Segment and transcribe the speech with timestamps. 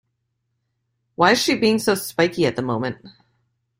[1.13, 3.05] Why's she being so spiky at the moment?